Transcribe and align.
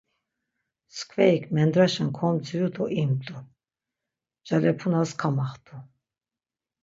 Mskverik 0.91 1.43
mendraşen 1.55 2.09
komdziru 2.17 2.69
do 2.75 2.85
imt̆u. 3.03 3.37
Ncalepunas 4.39 5.11
kamaxtu. 5.19 5.75